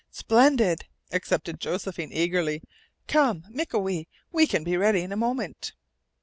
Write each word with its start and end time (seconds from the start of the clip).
"Splendid!" 0.09 0.85
accepted 1.11 1.59
Josephine 1.59 2.11
eagerly. 2.11 2.63
"Come, 3.07 3.45
Mikawe, 3.51 4.07
we 4.31 4.47
can 4.47 4.63
be 4.63 4.75
ready 4.75 5.01
in 5.01 5.11
a 5.11 5.15
moment!" 5.15 5.73